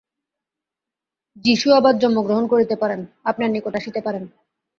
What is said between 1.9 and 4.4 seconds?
জন্মগ্রহণ করিতে পারেন, আপনার নিকট আসিতে পারেন।